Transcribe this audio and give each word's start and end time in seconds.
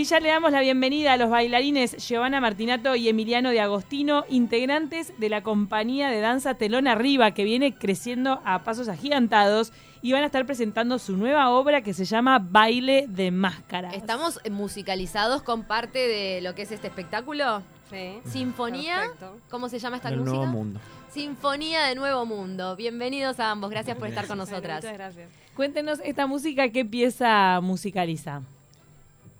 Y 0.00 0.04
ya 0.04 0.18
le 0.18 0.30
damos 0.30 0.50
la 0.50 0.62
bienvenida 0.62 1.12
a 1.12 1.18
los 1.18 1.28
bailarines 1.28 1.94
Giovanna 1.98 2.40
Martinato 2.40 2.96
y 2.96 3.10
Emiliano 3.10 3.50
de 3.50 3.60
Agostino, 3.60 4.24
integrantes 4.30 5.12
de 5.18 5.28
la 5.28 5.42
compañía 5.42 6.08
de 6.08 6.20
danza 6.22 6.54
Telón 6.54 6.88
Arriba, 6.88 7.32
que 7.32 7.44
viene 7.44 7.74
creciendo 7.74 8.40
a 8.46 8.60
pasos 8.60 8.88
agigantados 8.88 9.74
y 10.00 10.12
van 10.12 10.22
a 10.22 10.26
estar 10.26 10.46
presentando 10.46 10.98
su 10.98 11.18
nueva 11.18 11.50
obra 11.50 11.82
que 11.82 11.92
se 11.92 12.06
llama 12.06 12.38
Baile 12.38 13.08
de 13.10 13.30
Máscaras. 13.30 13.92
¿Estamos 13.92 14.40
musicalizados 14.50 15.42
con 15.42 15.64
parte 15.64 15.98
de 15.98 16.40
lo 16.40 16.54
que 16.54 16.62
es 16.62 16.72
este 16.72 16.86
espectáculo? 16.86 17.62
Sí. 17.90 18.20
Sinfonía. 18.24 19.00
Perfecto. 19.00 19.36
¿Cómo 19.50 19.68
se 19.68 19.78
llama 19.78 19.96
esta 19.96 20.08
Del 20.08 20.20
música? 20.20 20.34
nuevo 20.38 20.50
mundo. 20.50 20.80
Sinfonía 21.10 21.82
de 21.82 21.94
Nuevo 21.94 22.24
Mundo. 22.24 22.74
Bienvenidos 22.74 23.38
a 23.38 23.50
ambos. 23.50 23.68
Gracias 23.68 23.98
por 23.98 24.08
estar 24.08 24.26
con 24.26 24.38
nosotras. 24.38 24.82
Muchas 24.82 24.96
gracias. 24.96 25.28
Cuéntenos 25.54 26.00
esta 26.02 26.26
música, 26.26 26.70
¿qué 26.70 26.86
pieza 26.86 27.60
musicaliza? 27.60 28.40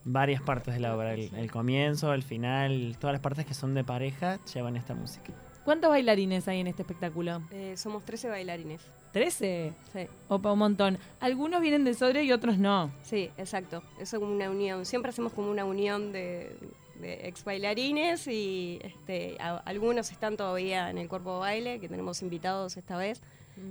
Varias 0.05 0.41
partes 0.43 0.75
de 0.75 0.81
la 0.81 0.97
obra. 0.97 1.13
El, 1.15 1.35
el 1.35 1.51
comienzo, 1.51 2.13
el 2.15 2.23
final, 2.23 2.97
todas 2.99 3.13
las 3.13 3.21
partes 3.21 3.45
que 3.47 3.55
son 3.55 3.75
de 3.75 3.85
pareja 3.85 4.39
llevan 4.53 4.77
esta 4.77 4.95
música. 4.95 5.33
¿Cuántos 5.65 5.91
bailarines 5.91 6.49
hay 6.49 6.61
en 6.61 6.67
este 6.69 6.83
espectáculo? 6.83 7.43
Eh, 7.51 7.75
somos 7.77 8.05
13 8.05 8.29
bailarines. 8.31 8.81
¿13? 9.13 9.73
Sí. 9.93 10.07
Opa, 10.29 10.53
un 10.53 10.59
montón. 10.59 10.99
Algunos 11.21 11.61
vienen 11.61 11.85
de 11.85 11.93
Sodre 11.95 12.25
y 12.25 12.33
otros 12.33 12.57
no. 12.59 12.91
Sí, 13.03 13.31
exacto. 13.37 13.83
Eso 13.99 14.17
es 14.17 14.21
como 14.21 14.33
una 14.33 14.49
unión. 14.51 14.87
Siempre 14.87 15.11
hacemos 15.11 15.33
como 15.35 15.51
una 15.51 15.65
unión 15.67 16.12
de, 16.12 16.57
de 17.01 17.29
ex 17.29 17.45
bailarines 17.45 18.27
y 18.27 18.79
este, 18.83 19.37
a- 19.39 19.59
algunos 19.59 20.11
están 20.12 20.37
todavía 20.39 20.89
en 20.91 20.97
el 20.98 21.09
cuerpo 21.09 21.35
de 21.35 21.41
baile, 21.41 21.79
que 21.81 21.89
tenemos 21.89 22.23
invitados 22.23 22.77
esta 22.79 22.97
vez. 22.97 23.21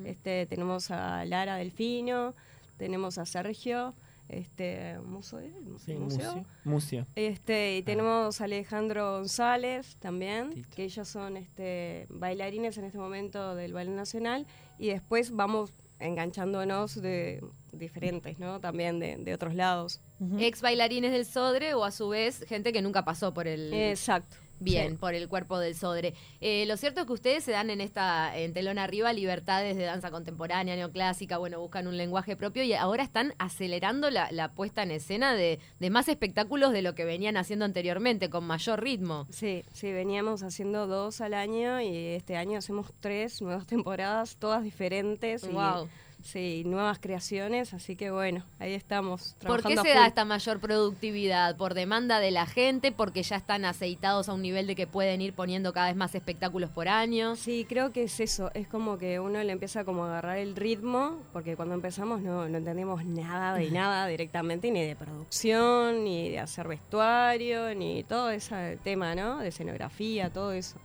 Este, 0.06 0.46
tenemos 0.46 0.92
a 0.92 1.26
Lara 1.26 1.56
Delfino, 1.56 2.36
tenemos 2.78 3.18
a 3.18 3.26
Sergio, 3.26 3.96
este, 4.30 4.98
Muso, 5.04 5.40
¿eh? 5.40 5.52
Sí, 5.84 5.96
Museo. 5.96 6.36
Mucio. 6.36 6.46
Mucio. 6.64 7.08
Este, 7.16 7.78
y 7.78 7.84
tenemos 7.84 8.40
a 8.40 8.44
Alejandro 8.46 9.18
González 9.18 9.98
también, 9.98 10.52
Tito. 10.52 10.70
que 10.76 10.84
ellos 10.84 11.08
son 11.08 11.36
este, 11.36 12.06
bailarines 12.10 12.78
en 12.78 12.86
este 12.86 12.98
momento 12.98 13.56
del 13.56 13.74
Ballet 13.74 13.94
Nacional, 13.94 14.46
y 14.78 14.88
después 14.88 15.32
vamos 15.32 15.74
enganchándonos 16.00 17.02
de 17.02 17.44
diferentes, 17.74 18.40
¿no? 18.40 18.60
También 18.62 19.00
de, 19.00 19.18
de 19.18 19.34
otros 19.34 19.54
lados. 19.54 20.00
Ex 20.38 20.62
bailarines 20.62 21.12
del 21.12 21.26
Sodre 21.26 21.74
o 21.74 21.84
a 21.84 21.92
su 21.92 22.10
vez 22.10 22.46
gente 22.48 22.72
que 22.72 22.82
nunca 22.82 23.04
pasó 23.04 23.34
por 23.34 23.48
el. 23.48 23.74
Exacto. 23.74 24.38
Bien, 24.60 24.92
Sí. 24.92 24.98
por 24.98 25.14
el 25.14 25.28
cuerpo 25.28 25.58
del 25.60 25.76
Sodre. 25.76 26.14
Eh, 26.42 26.66
lo 26.68 26.78
cierto 26.78 27.02
es 27.02 27.08
que 27.08 27.14
ustedes 27.14 27.44
se 27.44 27.52
dan 27.52 27.70
en 27.70 27.82
esta, 27.82 28.38
en 28.38 28.54
telón 28.54 28.78
arriba, 28.80 29.14
libertades 29.14 29.76
de 29.78 29.84
danza 29.84 30.12
contemporánea, 30.12 30.76
neoclásica, 30.76 31.38
bueno, 31.38 31.60
buscan 31.60 31.88
un 31.88 31.98
lenguaje 31.98 32.36
propio 32.36 32.64
y 32.64 32.74
ahora 32.74 33.04
están 33.04 33.34
acelerando 33.40 34.10
la, 34.10 34.32
la 34.32 34.52
puesta 34.52 34.84
en 34.84 34.92
escena 34.92 35.34
de, 35.34 35.60
de 35.80 35.90
más 35.90 36.08
espectáculos 36.08 36.72
de 36.74 36.82
lo 36.82 36.96
que 36.96 37.06
venían 37.06 37.38
haciendo 37.38 37.66
anteriormente, 37.66 38.30
con 38.30 38.46
mayor 38.46 38.82
ritmo. 38.84 39.28
Sí, 39.30 39.64
sí, 39.74 39.92
veníamos 39.92 40.44
haciendo 40.44 40.88
dos 40.88 41.22
al 41.22 41.34
año 41.34 41.82
y 41.82 41.96
este 42.16 42.38
año 42.38 42.58
hacemos 42.60 42.92
tres 43.00 43.42
nuevas 43.42 43.66
temporadas, 43.68 44.36
todas 44.38 44.64
diferentes. 44.64 45.44
y, 45.44 45.48
Wow. 45.48 45.88
Sí, 46.22 46.64
nuevas 46.66 47.00
creaciones, 47.00 47.74
así 47.74 47.96
que 47.96 48.12
bueno, 48.12 48.44
ahí 48.60 48.74
estamos. 48.74 49.36
¿Por 49.46 49.64
qué 49.64 49.78
se 49.78 49.90
da 49.90 50.08
esta 50.08 50.26
mayor 50.26 50.60
productividad? 50.60 51.56
¿Por 51.58 51.74
demanda 51.74 52.20
de 52.20 52.32
la 52.32 52.46
gente? 52.46 52.92
¿Porque 52.92 53.24
ya 53.24 53.36
están 53.36 53.66
aceitados 53.66 54.30
a 54.30 54.34
un 54.34 54.42
nivel 54.42 54.68
de 54.68 54.76
que 54.76 54.88
pueden 54.88 55.22
ir 55.22 55.34
poniendo 55.34 55.74
cada 55.74 55.88
vez 55.88 55.96
más 55.96 56.16
espectáculos 56.16 56.70
por 56.70 56.88
año? 56.88 57.36
Sí, 57.36 57.66
creo 57.68 57.92
que 57.92 58.04
es 58.04 58.20
eso, 58.20 58.52
es 58.54 58.68
como 58.68 58.98
que 58.98 59.20
uno 59.20 59.42
le 59.44 59.52
empieza 59.52 59.84
como 59.84 60.06
a 60.06 60.10
agarrar 60.10 60.38
el 60.38 60.56
ritmo, 60.56 61.20
porque 61.34 61.56
cuando 61.56 61.76
empezamos 61.76 62.22
no, 62.22 62.48
no 62.48 62.58
entendemos 62.58 63.06
nada 63.06 63.54
de 63.56 63.72
nada 63.72 64.08
directamente, 64.08 64.72
ni 64.72 64.86
de 64.86 64.96
producción, 64.96 66.04
ni 66.04 66.30
de 66.30 66.40
hacer 66.40 66.68
vestuario, 66.68 67.74
ni 67.76 68.04
todo 68.04 68.30
ese 68.30 68.78
tema, 68.84 69.16
¿no? 69.16 69.40
De 69.40 69.50
escenografía, 69.50 70.30
todo 70.30 70.52
eso. 70.52 70.80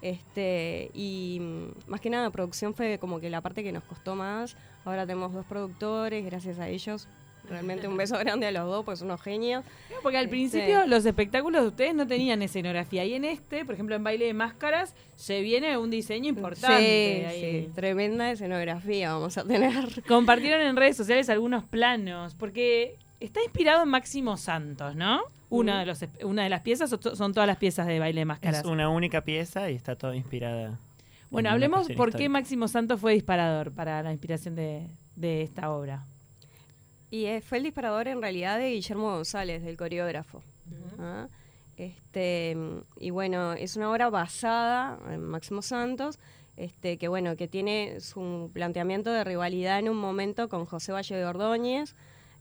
Este, 0.00 0.90
y 0.94 1.38
mm, 1.40 1.90
más 1.90 2.00
que 2.00 2.10
nada 2.10 2.30
producción 2.30 2.74
fue 2.74 2.98
como 2.98 3.20
que 3.20 3.30
la 3.30 3.40
parte 3.40 3.62
que 3.62 3.72
nos 3.72 3.84
costó 3.84 4.14
más. 4.14 4.56
Ahora 4.84 5.06
tenemos 5.06 5.32
dos 5.32 5.44
productores, 5.46 6.24
gracias 6.24 6.58
a 6.58 6.68
ellos. 6.68 7.08
Realmente 7.48 7.88
un 7.88 7.96
beso 7.96 8.18
grande 8.18 8.46
a 8.46 8.52
los 8.52 8.66
dos, 8.66 8.84
pues 8.84 9.00
unos 9.00 9.22
genios. 9.22 9.64
Porque 10.02 10.18
al 10.18 10.24
Este- 10.26 10.30
principio 10.36 10.86
los 10.86 11.06
espectáculos 11.06 11.62
de 11.62 11.68
ustedes 11.68 11.94
no 11.94 12.06
tenían 12.06 12.42
escenografía. 12.42 13.04
Y 13.06 13.14
en 13.14 13.24
este, 13.24 13.64
por 13.64 13.74
ejemplo, 13.74 13.94
en 13.96 14.04
baile 14.04 14.26
de 14.26 14.34
máscaras, 14.34 14.94
se 15.16 15.40
viene 15.40 15.78
un 15.78 15.90
diseño 15.90 16.28
importante. 16.28 16.76
Sí, 16.78 17.24
ahí. 17.44 17.62
sí, 17.66 17.70
tremenda 17.74 18.30
escenografía 18.30 19.14
vamos 19.14 19.38
a 19.38 19.44
tener. 19.44 20.02
Compartieron 20.08 20.60
en 20.60 20.76
redes 20.76 20.96
sociales 20.96 21.30
algunos 21.30 21.64
planos, 21.64 22.34
porque 22.34 22.96
está 23.20 23.42
inspirado 23.42 23.82
en 23.82 23.88
Máximo 23.88 24.36
Santos, 24.36 24.94
¿no? 24.94 25.22
Una, 25.50 25.80
de 25.80 25.86
los, 25.86 26.02
esp- 26.02 26.22
una 26.24 26.42
de 26.42 26.50
las 26.50 26.60
piezas 26.60 26.92
o 26.92 27.16
son 27.16 27.32
todas 27.32 27.46
las 27.46 27.56
piezas 27.56 27.86
de 27.86 27.98
baile 27.98 28.20
de 28.20 28.24
máscaras. 28.26 28.60
Es 28.60 28.66
una 28.66 28.90
única 28.90 29.22
pieza 29.24 29.70
y 29.70 29.74
está 29.76 29.96
toda 29.96 30.14
inspirada. 30.14 30.78
Bueno, 31.30 31.50
hablemos 31.50 31.88
por 31.96 32.14
qué. 32.14 32.28
Máximo 32.28 32.68
Santos 32.68 33.00
fue 33.00 33.14
disparador 33.14 33.72
para 33.72 34.02
la 34.02 34.12
inspiración 34.12 34.54
de, 34.54 34.88
de 35.16 35.42
esta 35.42 35.70
obra. 35.70 36.06
Y 37.10 37.24
eh, 37.24 37.40
fue 37.40 37.58
el 37.58 37.64
disparador 37.64 38.08
en 38.08 38.20
realidad 38.20 38.58
de 38.58 38.72
Guillermo 38.72 39.14
González, 39.14 39.62
del 39.62 39.76
coreógrafo. 39.76 40.42
¿ah? 40.98 41.28
Este, 41.76 42.56
y 42.98 43.10
bueno, 43.10 43.52
es 43.52 43.76
una 43.76 43.90
obra 43.90 44.10
basada 44.10 44.98
en 45.10 45.22
Máximo 45.22 45.62
Santos, 45.62 46.18
este, 46.56 46.98
que 46.98 47.08
bueno, 47.08 47.36
que 47.36 47.48
tiene 47.48 48.00
su 48.00 48.50
planteamiento 48.52 49.12
de 49.12 49.24
rivalidad 49.24 49.78
en 49.78 49.88
un 49.88 49.96
momento 49.96 50.48
con 50.48 50.66
José 50.66 50.92
Valle 50.92 51.16
de 51.16 51.24
Ordóñez. 51.24 51.94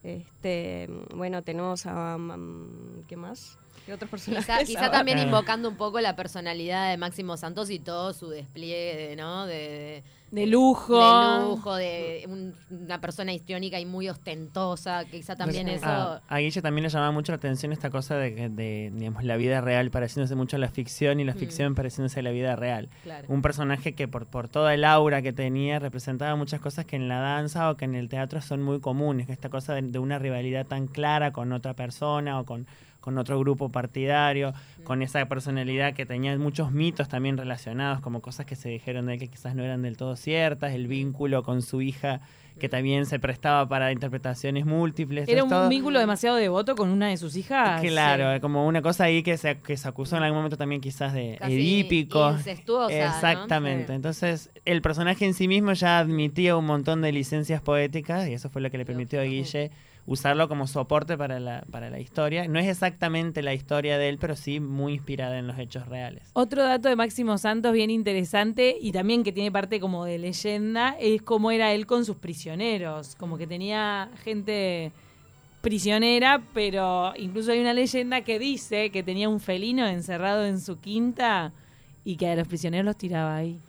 Este, 0.04 0.90
bueno, 1.16 1.44
tenemos 1.44 1.86
a 1.86 2.18
mm, 2.18 3.04
¿qué 3.08 3.16
más? 3.16 3.60
¿Qué 3.86 3.94
otros 3.94 4.10
personajes? 4.12 4.68
Quizá, 4.68 4.92
también 4.92 5.18
Claro. 5.18 5.30
invocando 5.30 5.70
un 5.70 5.76
poco 5.78 6.00
la 6.02 6.16
personalidad 6.16 6.90
de 6.90 6.98
Máximo 6.98 7.38
Santos 7.38 7.70
y 7.70 7.80
todo 7.80 8.14
su 8.14 8.30
despliegue, 8.30 9.16
¿no? 9.16 9.46
De, 9.46 10.04
De 10.32 10.46
lujo. 10.46 10.98
de 10.98 11.46
lujo, 11.46 11.76
de 11.76 12.26
un- 12.28 12.54
una 12.70 13.00
persona 13.00 13.32
histriónica 13.32 13.80
y 13.80 13.86
muy 13.86 14.10
ostentosa. 14.10 15.06
Quizá 15.06 15.38
también 15.38 15.68
Pues, 15.68 15.78
eso. 15.78 15.88
A, 15.88 16.22
a 16.28 16.38
Guille 16.40 16.62
también 16.62 16.84
le 16.84 16.90
llamaba 16.90 17.12
mucho 17.12 17.32
la 17.32 17.38
atención 17.38 17.72
esta 17.72 17.90
cosa 17.90 18.18
de, 18.18 18.36
que- 18.36 18.50
de 18.50 18.92
digamos, 18.94 19.24
la 19.24 19.38
vida 19.38 19.62
real 19.62 19.90
pareciéndose 19.90 20.36
mucho 20.36 20.58
a 20.58 20.60
la 20.60 20.68
ficción 20.68 21.22
y 21.22 21.24
la 21.24 21.34
Mm. 21.34 21.38
ficción 21.38 21.76
pareciéndose 21.76 22.20
a 22.20 22.24
la 22.24 22.32
vida 22.32 22.58
real. 22.58 22.90
Claro. 23.04 23.26
Un 23.30 23.42
personaje 23.42 23.96
que 23.96 24.10
por, 24.10 24.26
por 24.28 24.50
toda 24.50 24.74
el 24.74 24.84
aura 24.84 25.22
que 25.22 25.32
tenía 25.32 25.80
representaba 25.80 26.36
muchas 26.36 26.60
cosas 26.60 26.86
que 26.86 26.98
en 26.98 27.08
la 27.08 27.20
danza 27.22 27.70
o 27.72 27.78
que 27.78 27.86
en 27.86 27.96
el 27.96 28.10
teatro 28.10 28.42
son 28.42 28.62
muy 28.64 28.82
comunes, 28.82 29.28
que 29.28 29.34
esta 29.34 29.50
cosa 29.50 29.74
de, 29.76 29.82
de 29.84 30.00
una 30.00 30.20
rivalidad 30.20 30.66
tan 30.66 30.88
clara 30.88 31.32
con 31.32 31.54
otra 31.54 31.74
persona 31.74 32.38
o 32.40 32.46
con, 32.46 32.68
con 33.00 33.18
otro 33.18 33.40
grupo 33.40 33.70
partidario, 33.70 34.54
con 34.84 35.02
esa 35.02 35.26
personalidad 35.28 35.94
que 35.94 36.06
tenía 36.06 36.38
muchos 36.38 36.72
mitos 36.72 37.08
también 37.08 37.38
relacionados, 37.38 38.02
como 38.02 38.22
cosas 38.22 38.46
que 38.46 38.56
se 38.56 38.70
dijeron 38.70 39.06
de 39.06 39.14
él 39.14 39.20
que 39.20 39.28
quizás 39.30 39.56
no 39.56 39.64
eran 39.64 39.82
del 39.82 39.96
todo 39.98 40.16
ciertas, 40.16 40.74
el 40.74 40.88
vínculo 40.88 41.44
con 41.44 41.62
su 41.62 41.82
hija 41.82 42.22
que 42.60 42.70
también 42.70 43.06
se 43.06 43.20
prestaba 43.20 43.70
para 43.70 43.92
interpretaciones 43.92 44.66
múltiples. 44.66 45.30
Era 45.30 45.44
un 45.44 45.50
todo- 45.50 45.70
vínculo 45.70 46.00
demasiado 46.00 46.38
devoto 46.38 46.76
con 46.76 46.90
una 46.90 47.10
de 47.10 47.18
sus 47.18 47.36
hijas. 47.36 47.80
Claro, 47.82 48.42
como 48.42 48.66
una 48.66 48.82
cosa 48.82 49.04
ahí 49.04 49.22
que 49.22 49.38
se, 49.38 49.58
que 49.60 49.78
se 49.78 49.88
acusó 49.88 50.18
en 50.18 50.24
algún 50.24 50.38
momento 50.40 50.58
también 50.58 50.82
quizás 50.82 51.14
de 51.14 51.36
Casi 51.40 51.54
edípico. 51.54 52.36
Exactamente. 52.90 53.88
Sí. 53.88 53.94
Entonces, 53.94 54.50
el 54.66 54.82
personaje 54.82 55.26
en 55.26 55.34
sí 55.34 55.48
mismo 55.48 55.74
ya 55.74 56.00
admitía 56.00 56.56
un 56.58 56.66
montón 56.66 57.02
de 57.02 57.12
licencias 57.12 57.62
poéticas 57.62 58.28
y 58.28 58.34
eso 58.34 58.50
fue 58.50 58.62
lo 58.62 58.72
que 58.72 58.78
le 58.80 58.86
permitió 58.86 59.20
a 59.20 59.24
Guille 59.24 59.72
usarlo 60.08 60.48
como 60.48 60.66
soporte 60.68 61.18
para 61.18 61.40
la, 61.40 61.64
para 61.70 61.90
la 61.92 62.00
historia. 62.00 62.48
No 62.48 62.58
es 62.60 62.68
exactamente 62.68 63.44
la 63.44 63.54
historia 63.54 63.98
de 64.00 64.08
él, 64.10 64.18
pero 64.18 64.36
sí 64.36 64.60
muy 64.60 64.94
inspirada 64.94 65.38
en 65.38 65.46
los 65.48 65.60
hechos 65.60 65.86
reales. 65.88 66.30
Otro 66.34 66.64
dato 66.64 66.88
de 66.90 66.96
Máximo 66.96 67.38
Santos 67.38 67.74
bien 67.74 67.90
interesante 67.92 68.76
y 68.82 68.92
también 68.94 69.24
que 69.24 69.32
tiene 69.34 69.52
parte 69.52 69.80
como 69.82 70.06
de 70.06 70.18
leyenda 70.18 70.96
es 71.00 71.22
cómo 71.22 71.52
era 71.52 71.74
él 71.74 71.86
con 71.86 72.06
sus 72.06 72.16
prisioneros, 72.16 73.16
como 73.16 73.38
que 73.38 73.46
tenía 73.48 74.10
gente 74.24 74.92
prisionera, 75.62 76.42
pero 76.54 77.14
incluso 77.18 77.52
hay 77.52 77.60
una 77.60 77.74
leyenda 77.74 78.22
que 78.22 78.40
dice 78.40 78.90
que 78.92 79.04
tenía 79.04 79.28
un 79.28 79.40
felino 79.40 79.86
encerrado 79.88 80.46
en 80.46 80.62
su 80.62 80.80
quinta 80.80 81.52
y 82.06 82.16
que 82.16 82.30
a 82.30 82.36
los 82.36 82.48
prisioneros 82.48 82.86
los 82.86 82.98
tiraba 82.98 83.36
ahí. 83.36 83.60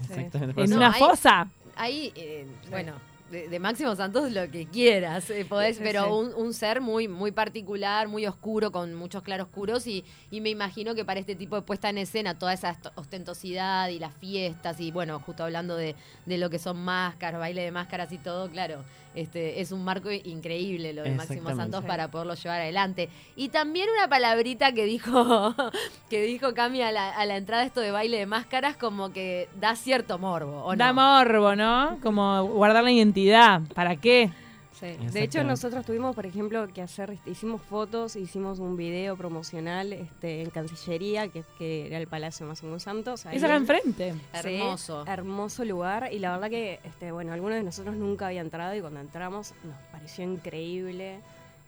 Exactamente. 0.00 0.54
por 0.54 0.64
En 0.64 0.72
una 0.74 0.92
hay- 0.92 0.98
fosa. 0.98 1.48
Ahí, 1.76 2.12
eh, 2.16 2.46
bueno, 2.70 2.94
de, 3.30 3.48
de 3.48 3.58
Máximo 3.58 3.94
Santos 3.96 4.30
lo 4.32 4.50
que 4.50 4.66
quieras, 4.66 5.28
eh, 5.30 5.44
podés, 5.44 5.76
Sí, 5.76 5.82
pero 5.84 6.04
sí. 6.04 6.10
Un, 6.10 6.34
un 6.34 6.54
ser 6.54 6.80
muy, 6.80 7.08
muy 7.08 7.32
particular, 7.32 8.06
muy 8.08 8.26
oscuro, 8.26 8.70
con 8.70 8.94
muchos 8.94 9.22
claroscuros 9.22 9.86
y, 9.86 10.04
y 10.30 10.40
me 10.40 10.50
imagino 10.50 10.94
que 10.94 11.04
para 11.04 11.20
este 11.20 11.34
tipo 11.34 11.56
de 11.56 11.62
puesta 11.62 11.88
en 11.88 11.98
escena, 11.98 12.38
toda 12.38 12.52
esa 12.52 12.76
ostentosidad 12.96 13.88
y 13.88 13.98
las 13.98 14.14
fiestas 14.14 14.80
y 14.80 14.90
bueno, 14.90 15.18
justo 15.20 15.44
hablando 15.44 15.76
de, 15.76 15.96
de 16.26 16.38
lo 16.38 16.50
que 16.50 16.58
son 16.58 16.76
máscaras, 16.84 17.40
baile 17.40 17.62
de 17.62 17.72
máscaras 17.72 18.12
y 18.12 18.18
todo, 18.18 18.50
claro, 18.50 18.84
este 19.14 19.60
es 19.60 19.72
un 19.72 19.84
marco 19.84 20.10
increíble 20.10 20.92
lo 20.92 21.02
de 21.02 21.10
Máximo. 21.10 21.54
Santos 21.54 21.84
para 21.84 22.10
poderlo 22.10 22.34
llevar 22.34 22.60
adelante. 22.60 23.08
Y 23.36 23.48
también 23.48 23.88
una 23.96 24.08
palabrita 24.08 24.72
que 24.72 24.84
dijo, 24.84 25.54
que 26.10 26.22
dijo 26.22 26.54
Cami 26.54 26.82
a 26.82 26.92
la, 26.92 27.10
a 27.10 27.24
la 27.26 27.36
entrada 27.36 27.64
esto 27.64 27.80
de 27.80 27.90
baile 27.90 28.18
de 28.18 28.26
máscaras, 28.26 28.76
como 28.76 29.12
que 29.12 29.48
da 29.60 29.76
cierto 29.76 30.18
morbo, 30.18 30.64
¿o 30.64 30.72
no? 30.72 30.84
Da 30.84 30.92
morbo, 30.92 31.54
¿no? 31.54 31.98
Como 32.02 32.44
guardar 32.44 32.84
la 32.84 32.92
identidad. 32.92 33.62
¿Para 33.74 33.96
qué? 33.96 34.30
Sí. 34.78 34.96
De 35.12 35.22
hecho, 35.22 35.44
nosotros 35.44 35.86
tuvimos, 35.86 36.14
por 36.14 36.26
ejemplo, 36.26 36.66
que 36.68 36.82
hacer, 36.82 37.16
hicimos 37.26 37.62
fotos, 37.62 38.16
hicimos 38.16 38.58
un 38.58 38.76
video 38.76 39.16
promocional 39.16 39.92
este, 39.92 40.42
en 40.42 40.50
Cancillería, 40.50 41.28
que, 41.28 41.44
que 41.58 41.86
era 41.86 41.98
el 41.98 42.06
Palacio 42.08 42.44
Máximo 42.46 42.78
Santos. 42.78 43.24
ahí 43.26 43.36
Es 43.36 43.42
acá 43.44 43.54
en- 43.56 43.62
enfrente. 43.62 44.12
Sí, 44.42 44.54
Hermoso. 44.56 45.04
hermoso 45.06 45.64
lugar. 45.64 46.08
Y 46.12 46.18
la 46.18 46.32
verdad 46.32 46.50
que, 46.50 46.80
este, 46.84 47.12
bueno, 47.12 47.32
algunos 47.32 47.56
de 47.56 47.62
nosotros 47.62 47.94
nunca 47.96 48.26
había 48.26 48.40
entrado 48.40 48.74
y 48.74 48.80
cuando 48.80 49.00
entramos 49.00 49.54
nos 49.64 49.76
pareció 49.92 50.24
increíble. 50.24 51.20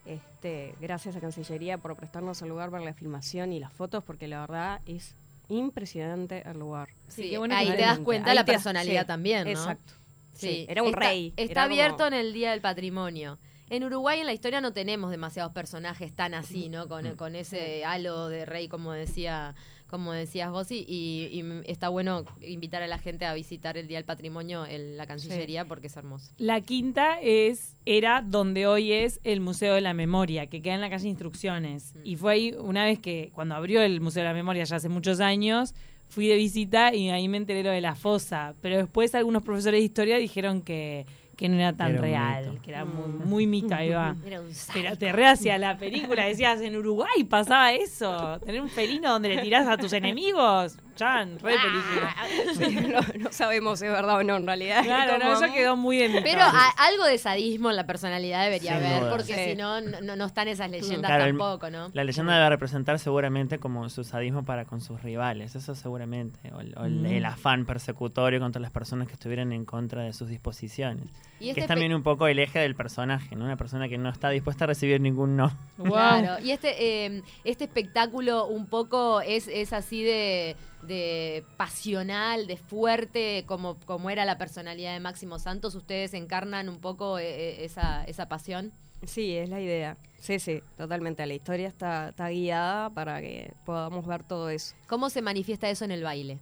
Este, 0.05 0.75
gracias 0.81 1.17
a 1.17 1.21
Cancillería 1.21 1.79
por 1.79 1.97
prestarnos 1.97 2.41
el 2.43 2.49
lugar 2.49 2.71
para 2.71 2.85
la 2.85 2.95
filmación 2.95 3.53
y 3.53 3.59
las 3.59 3.73
fotos, 3.73 4.05
porque 4.05 4.29
la 4.29 4.41
verdad 4.41 4.81
es 4.87 5.17
impresionante 5.49 6.43
el 6.49 6.59
lugar. 6.59 6.89
Sí, 7.09 7.23
Sí, 7.25 7.31
qué 7.31 7.39
bueno 7.39 7.55
que 7.55 7.59
ahí 7.61 7.71
te 7.77 7.83
das 7.83 7.99
cuenta 8.01 8.31
Ahí 8.31 8.37
la 8.37 8.45
personalidad 8.45 9.03
sí, 9.03 9.07
también, 9.07 9.45
¿no? 9.45 9.51
Exacto. 9.51 9.95
Sí, 10.37 10.67
era 10.69 10.83
un 10.83 10.89
Está- 10.91 11.01
rey. 11.01 11.33
Está 11.37 11.53
era 11.53 11.63
como- 11.65 11.75
abierto 11.75 12.07
en 12.07 12.15
el 12.15 12.33
Día 12.33 12.51
del 12.53 12.61
Patrimonio. 12.61 13.39
En 13.69 13.83
Uruguay 13.83 14.21
en 14.21 14.27
la 14.27 14.33
historia 14.33 14.61
no 14.61 14.73
tenemos 14.73 15.11
demasiados 15.11 15.53
personajes 15.53 16.13
tan 16.15 16.35
así, 16.35 16.69
¿no? 16.69 16.87
Con, 16.87 17.17
con 17.17 17.35
ese 17.35 17.85
halo 17.85 18.29
de 18.29 18.47
rey, 18.47 18.69
como 18.69 18.93
decía, 18.93 19.57
como 19.89 20.13
decías 20.13 20.53
vos, 20.53 20.71
y, 20.71 20.85
y- 20.89 21.41
y 21.41 21.63
está 21.65 21.89
bueno 21.89 22.25
invitar 22.41 22.85
a 22.85 22.87
la 22.87 22.99
gente 22.99 23.25
a 23.25 23.35
visitar 23.35 23.77
el 23.77 23.89
Día 23.89 23.99
del 23.99 24.05
Patrimonio 24.05 24.65
en 24.67 24.97
la 24.97 25.07
Cancillería 25.09 25.65
porque 25.65 25.89
es 25.89 25.97
hermoso. 25.97 26.33
La 26.39 26.61
quinta 26.61 27.19
es 27.21 27.77
era 27.87 28.23
donde 28.23 28.69
hoy 28.69 28.93
es 28.93 29.19
el 29.25 29.41
Museo 29.41 29.75
de 29.75 29.81
la 29.81 29.95
Memoria, 29.95 30.47
que 30.47 30.63
queda 30.63 30.75
en 30.75 30.81
la 30.81 30.91
calle 30.91 31.09
Instrucciones. 31.09 31.95
Mm. 31.97 32.01
Y 32.05 32.15
fue 32.15 32.33
ahí 32.35 32.53
una 32.57 32.85
vez 32.85 33.01
que, 33.01 33.31
cuando 33.35 33.57
abrió 33.57 33.83
el 33.83 34.01
Museo 34.01 34.23
de 34.23 34.29
la 34.29 34.35
Memoria, 34.35 34.63
ya 34.63 34.77
hace 34.77 34.89
muchos 34.89 35.19
años, 35.19 35.75
fui 36.09 36.29
de 36.29 36.37
visita 36.37 36.95
y 36.95 37.11
ahí 37.11 37.29
me 37.29 37.37
enteré 37.37 37.63
lo 37.63 37.71
de 37.71 37.81
la 37.81 37.95
fosa. 37.95 38.55
Pero 38.63 38.77
después 38.77 39.15
algunos 39.15 39.43
profesores 39.43 39.81
de 39.81 39.85
historia 39.85 40.19
dijeron 40.19 40.63
que, 40.63 41.07
que 41.37 41.49
no 41.51 41.57
era 41.57 41.75
tan 41.75 41.93
Era 41.93 42.01
real, 42.01 42.49
mito. 42.51 42.63
que 42.63 42.71
era 42.71 42.85
Mm. 42.87 42.95
muy, 42.95 43.27
muy 43.27 43.47
mito, 43.47 43.75
ahí 43.75 43.91
va. 43.91 44.17
Era 44.27 44.41
un 44.41 44.49
Pero 44.73 44.97
te 44.97 45.13
re 45.13 45.27
hacia 45.27 45.59
la 45.59 45.77
película, 45.77 46.25
decías, 46.25 46.61
en 46.63 46.77
Uruguay 46.77 47.25
pasaba 47.29 47.73
eso. 47.73 48.41
Tener 48.41 48.63
un 48.63 48.71
felino 48.71 49.11
donde 49.13 49.29
le 49.35 49.43
tirás 49.43 49.67
a 49.69 49.77
tus 49.77 49.93
enemigos. 49.93 50.79
Chan, 50.95 51.39
re 51.41 51.53
película. 51.59 52.17
Sí, 52.57 52.77
no, 52.91 53.01
no 53.25 53.31
sabemos 53.33 53.81
si 53.81 53.85
es 53.85 53.93
verdad 53.93 54.17
o 54.17 54.23
no, 54.23 54.37
en 54.37 54.47
realidad. 54.47 54.83
Claro, 54.83 55.19
no, 55.23 55.35
eso 55.35 55.53
quedó 55.53 55.77
muy 55.77 56.09
mito. 56.09 56.21
Pero 56.25 56.41
a- 56.41 56.71
algo 56.79 57.05
de 57.05 57.19
sadismo 57.19 57.69
en 57.69 57.77
la 57.77 57.85
personalidad 57.85 58.43
debería 58.45 58.77
Sin 58.79 58.87
haber, 58.87 59.01
duda. 59.03 59.11
porque 59.11 59.35
Sí. 59.35 59.51
si 59.51 59.57
no, 59.57 59.83
no, 59.83 60.17
no 60.17 60.25
están 60.25 60.49
esas 60.49 60.71
leyendas 60.71 61.11
Claro, 61.11 61.25
el- 61.25 61.37
tampoco, 61.37 61.69
¿no? 61.69 61.91
La 61.93 62.03
leyenda 62.03 62.35
debe 62.37 62.49
representar 62.49 62.99
seguramente 62.99 63.59
como 63.59 63.91
su 63.91 64.05
sadismo 64.05 64.47
para 64.47 64.65
con 64.65 64.81
sus 64.81 65.03
rivales, 65.03 65.55
eso 65.55 65.75
seguramente, 65.75 66.41
o, 66.55 66.61
el- 66.61 66.75
o 66.79 66.85
el, 66.87 67.01
Mm. 67.03 67.07
el 67.07 67.25
afán 67.27 67.67
persecutorio 67.67 68.41
contra 68.41 68.63
las 68.63 68.71
personas 68.71 69.07
que 69.07 69.13
estuvieran 69.15 69.53
en 69.53 69.67
contra 69.67 70.03
de 70.03 70.15
sus 70.15 70.31
disposiciones. 70.31 71.09
Y 71.39 71.45
que 71.45 71.51
este 71.51 71.61
es 71.63 71.67
también 71.67 71.95
un 71.95 72.03
poco 72.03 72.27
el 72.27 72.39
eje 72.39 72.61
del 72.61 72.75
personaje, 72.75 73.37
¿no? 73.37 73.45
Una 73.45 73.57
persona 73.57 73.89
que 73.89 73.99
no 73.99 74.09
está 74.09 74.31
dispuesta 74.31 74.65
a 74.65 74.69
recibir 74.69 75.01
ningún 75.01 75.37
no. 75.37 75.57
Wow. 75.79 75.89
Claro, 75.97 76.45
y 76.45 76.51
este, 76.51 77.07
eh, 77.07 77.23
este 77.45 77.65
espectáculo 77.65 78.47
un 78.47 78.67
poco 78.67 79.21
es, 79.21 79.49
es 79.49 79.73
así 79.73 80.03
de, 80.03 80.57
de 80.83 81.45
pasional, 81.57 82.47
de 82.47 82.57
fuerte, 82.57 83.45
como, 83.47 83.79
como 83.81 84.09
era 84.11 84.25
la 84.25 84.39
personalidad 84.39 84.93
de 84.93 85.01
Máximo 85.01 85.39
Santos. 85.39 85.75
¿Ustedes 85.75 86.15
encarnan 86.15 86.69
un 86.69 86.81
poco 86.81 87.19
eh, 87.19 87.25
eh, 87.27 87.65
esa, 87.65 88.05
esa 88.05 88.29
pasión? 88.29 88.73
Sí, 89.05 89.37
es 89.37 89.49
la 89.51 89.61
idea. 89.61 89.99
Sí, 90.19 90.39
sí, 90.39 90.63
totalmente. 90.77 91.25
La 91.27 91.35
historia 91.35 91.69
está, 91.69 92.09
está 92.09 92.29
guiada 92.31 92.91
para 92.91 93.21
que 93.21 93.53
podamos 93.65 94.07
ver 94.07 94.25
todo 94.25 94.49
eso. 94.49 94.75
¿Cómo 94.87 95.11
se 95.11 95.23
manifiesta 95.23 95.69
eso 95.69 95.85
en 95.85 95.91
el 95.91 96.03
baile? 96.03 96.39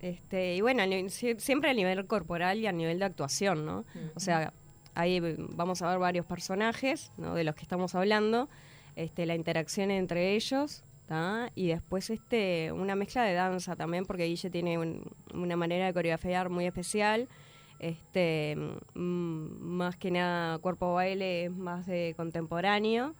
Este, 0.00 0.54
y 0.54 0.60
bueno, 0.60 0.82
siempre 1.08 1.70
a 1.70 1.74
nivel 1.74 2.06
corporal 2.06 2.58
y 2.58 2.66
a 2.66 2.72
nivel 2.72 2.98
de 2.98 3.04
actuación, 3.06 3.64
¿no? 3.64 3.84
O 4.14 4.20
sea, 4.20 4.52
ahí 4.94 5.20
vamos 5.50 5.82
a 5.82 5.88
ver 5.90 5.98
varios 5.98 6.26
personajes, 6.26 7.12
¿no? 7.16 7.34
De 7.34 7.44
los 7.44 7.54
que 7.54 7.62
estamos 7.62 7.94
hablando, 7.94 8.48
este, 8.94 9.26
la 9.26 9.34
interacción 9.34 9.90
entre 9.90 10.34
ellos, 10.34 10.84
¿tá? 11.06 11.50
Y 11.54 11.68
después 11.68 12.10
este, 12.10 12.72
una 12.72 12.94
mezcla 12.94 13.22
de 13.24 13.34
danza 13.34 13.74
también, 13.76 14.04
porque 14.04 14.24
Guille 14.24 14.50
tiene 14.50 14.78
un- 14.78 15.02
una 15.32 15.56
manera 15.56 15.86
de 15.86 15.92
coreografiar 15.94 16.50
muy 16.50 16.66
especial. 16.66 17.28
Este, 17.78 18.56
mm, 18.94 18.98
más 19.60 19.96
que 19.96 20.10
nada 20.10 20.58
cuerpo 20.58 20.94
baile 20.94 21.44
es 21.46 21.50
más 21.50 21.86
de 21.86 22.14
contemporáneo. 22.16 23.14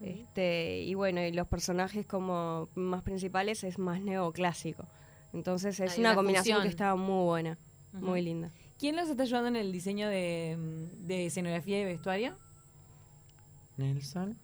Este, 0.00 0.82
y 0.82 0.94
bueno, 0.94 1.22
y 1.22 1.32
los 1.32 1.46
personajes 1.48 2.04
como 2.06 2.68
más 2.74 3.02
principales 3.02 3.64
es 3.64 3.78
más 3.78 4.00
neoclásico. 4.00 4.86
Entonces 5.36 5.78
es 5.80 5.92
Hay 5.92 6.00
una, 6.00 6.10
una 6.10 6.16
combinación 6.16 6.62
que 6.62 6.68
está 6.68 6.94
muy 6.96 7.24
buena, 7.26 7.58
muy 7.92 8.22
linda. 8.22 8.50
¿Quién 8.78 8.96
los 8.96 9.10
está 9.10 9.22
ayudando 9.22 9.48
en 9.48 9.56
el 9.56 9.70
diseño 9.70 10.08
de, 10.08 10.56
de 10.98 11.26
escenografía 11.26 11.78
y 11.78 11.84
vestuario? 11.84 12.38
Nelson. 13.76 14.38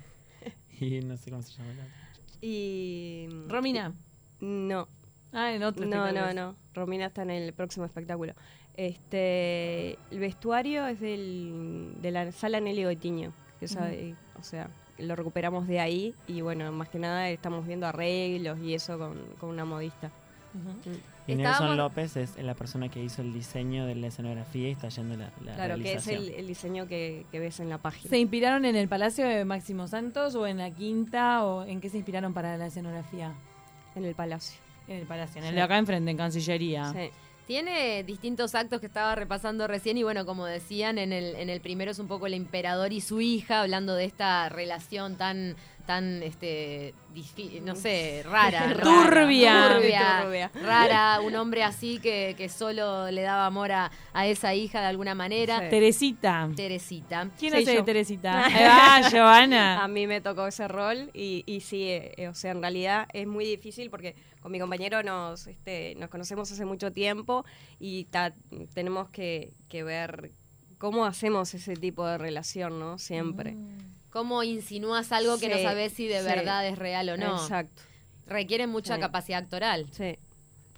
y 0.80 1.00
no 1.00 1.18
sé 1.18 1.30
cómo 1.30 1.42
se 1.42 1.52
llama. 1.52 1.74
la 1.74 1.82
otra. 1.84 2.38
Y 2.40 3.28
Romina. 3.46 3.94
no, 4.40 4.88
Ah, 5.32 5.52
en 5.52 5.62
otro 5.64 5.84
no, 5.84 6.10
no, 6.12 6.32
no. 6.32 6.56
Romina 6.72 7.06
está 7.06 7.22
en 7.22 7.30
el 7.30 7.52
próximo 7.52 7.84
espectáculo. 7.84 8.32
Este, 8.74 9.98
el 10.10 10.18
vestuario 10.18 10.86
es 10.86 10.98
del, 10.98 11.94
de 12.00 12.10
la 12.10 12.32
sala 12.32 12.58
Nelly 12.58 12.84
Goitiño, 12.84 13.34
que 13.60 13.66
o 13.66 14.42
sea, 14.42 14.70
lo 14.98 15.14
recuperamos 15.16 15.66
de 15.66 15.80
ahí 15.80 16.14
y 16.26 16.40
bueno, 16.40 16.70
más 16.72 16.88
que 16.88 16.98
nada 16.98 17.28
estamos 17.30 17.66
viendo 17.66 17.86
arreglos 17.86 18.58
y 18.60 18.74
eso 18.74 18.98
con, 18.98 19.18
con 19.38 19.50
una 19.50 19.64
modista. 19.64 20.10
Ujú. 20.54 20.96
Y 21.26 21.32
Estábamos- 21.32 21.60
Nelson 21.60 21.76
López 21.76 22.16
es 22.16 22.36
la 22.42 22.54
persona 22.54 22.88
que 22.88 23.02
hizo 23.02 23.20
el 23.20 23.32
diseño 23.34 23.84
de 23.84 23.94
la 23.96 24.06
escenografía 24.06 24.68
y 24.68 24.72
está 24.72 24.88
yendo 24.88 25.16
la, 25.16 25.30
la 25.44 25.54
Claro, 25.54 25.76
que 25.76 25.94
es 25.94 26.06
el, 26.08 26.30
el 26.30 26.46
diseño 26.46 26.86
que, 26.86 27.26
que 27.30 27.40
ves 27.40 27.58
en 27.60 27.68
la 27.68 27.78
página. 27.78 28.08
¿Se 28.08 28.18
inspiraron 28.18 28.64
en 28.64 28.76
el 28.76 28.88
Palacio 28.88 29.26
de 29.26 29.44
Máximo 29.44 29.86
Santos 29.88 30.34
o 30.36 30.46
en 30.46 30.58
la 30.58 30.70
Quinta 30.70 31.44
o 31.44 31.64
en 31.64 31.80
qué 31.80 31.88
se 31.90 31.96
inspiraron 31.98 32.32
para 32.32 32.56
la 32.56 32.66
escenografía? 32.66 33.32
En 33.96 34.04
el 34.04 34.14
palacio. 34.14 34.58
En 34.88 34.98
el 34.98 35.06
Palacio, 35.06 35.40
en 35.40 35.44
el 35.46 35.50
Sí. 35.50 35.56
de 35.56 35.62
acá 35.62 35.78
enfrente, 35.78 36.10
en 36.10 36.16
Cancillería. 36.16 36.92
Sí. 36.92 37.10
Tiene 37.46 38.02
distintos 38.02 38.56
actos 38.56 38.80
que 38.80 38.86
estaba 38.86 39.14
repasando 39.14 39.68
recién 39.68 39.96
y 39.96 40.02
bueno, 40.02 40.26
como 40.26 40.46
decían, 40.46 40.98
en 40.98 41.12
el, 41.12 41.36
en 41.36 41.48
el 41.48 41.60
primero 41.60 41.92
es 41.92 42.00
un 42.00 42.08
poco 42.08 42.26
el 42.26 42.34
emperador 42.34 42.92
y 42.92 43.00
su 43.00 43.20
hija, 43.20 43.60
hablando 43.60 43.94
de 43.94 44.04
esta 44.04 44.48
relación 44.48 45.14
tan, 45.16 45.54
tan, 45.86 46.22
este, 46.22 46.92
no 47.62 47.74
sé, 47.76 48.22
rara. 48.24 48.66
rara, 48.74 48.82
Turbia. 48.82 49.74
turbia, 49.76 50.20
Turbia. 50.22 50.50
Rara, 50.62 51.20
un 51.20 51.34
hombre 51.36 51.62
así 51.62 51.98
que, 52.00 52.34
que 52.36 52.48
solo 52.48 53.10
le 53.10 53.22
daba 53.22 53.46
amor 53.46 53.72
a, 53.72 53.90
a 54.12 54.26
esa 54.26 54.54
hija 54.54 54.80
de 54.80 54.86
alguna 54.86 55.14
manera. 55.14 55.60
Sí. 55.60 55.66
Teresita. 55.70 56.48
Teresita. 56.54 57.28
¿Quién 57.38 57.52
Soy 57.52 57.62
hace 57.62 57.72
de. 57.76 57.82
Teresita? 57.82 58.48
Va, 59.02 59.08
Giovanna. 59.08 59.82
A 59.82 59.88
mí 59.88 60.06
me 60.06 60.20
tocó 60.20 60.46
ese 60.46 60.68
rol 60.68 61.10
y, 61.14 61.42
y 61.46 61.60
sí, 61.60 61.84
eh, 61.84 62.12
eh, 62.16 62.28
o 62.28 62.34
sea, 62.34 62.50
en 62.50 62.60
realidad 62.60 63.08
es 63.12 63.26
muy 63.26 63.44
difícil 63.46 63.88
porque 63.90 64.14
con 64.40 64.52
mi 64.52 64.58
compañero 64.60 65.02
nos, 65.02 65.46
este, 65.46 65.94
nos 65.96 66.08
conocemos 66.10 66.50
hace 66.52 66.64
mucho 66.64 66.92
tiempo 66.92 67.44
y 67.80 68.04
ta- 68.04 68.34
tenemos 68.74 69.08
que, 69.10 69.52
que 69.68 69.82
ver 69.82 70.32
cómo 70.78 71.04
hacemos 71.06 71.54
ese 71.54 71.74
tipo 71.74 72.06
de 72.06 72.18
relación, 72.18 72.78
¿no? 72.78 72.98
Siempre. 72.98 73.56
¿Cómo 74.16 74.42
insinúas 74.42 75.12
algo 75.12 75.38
que 75.38 75.50
no 75.50 75.58
sabes 75.58 75.92
si 75.92 76.08
de 76.08 76.20
sí. 76.20 76.24
verdad 76.26 76.66
es 76.66 76.78
real 76.78 77.10
o 77.10 77.16
no? 77.18 77.36
Exacto. 77.36 77.82
Requiere 78.26 78.66
mucha 78.66 78.94
Sí. 78.94 79.00
capacidad 79.02 79.42
actoral. 79.42 79.86
Sí. 79.92 80.16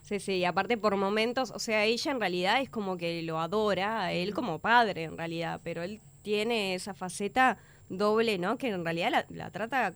Sí, 0.02 0.18
sí, 0.18 0.32
y 0.38 0.44
aparte 0.44 0.76
por 0.76 0.96
momentos, 0.96 1.52
o 1.52 1.60
sea, 1.60 1.84
ella 1.84 2.10
en 2.10 2.18
realidad 2.18 2.60
es 2.60 2.68
como 2.68 2.96
que 2.96 3.22
lo 3.22 3.38
adora 3.38 4.02
a 4.02 4.12
él 4.12 4.34
como 4.34 4.58
padre 4.58 5.04
en 5.04 5.16
realidad, 5.16 5.60
pero 5.62 5.84
él 5.84 6.00
tiene 6.22 6.74
esa 6.74 6.94
faceta 6.94 7.58
doble, 7.88 8.38
¿no? 8.38 8.58
Que 8.58 8.70
en 8.70 8.84
realidad 8.84 9.10
la, 9.12 9.26
la 9.28 9.50
trata 9.52 9.94